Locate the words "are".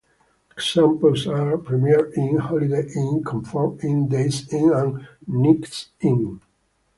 1.27-1.59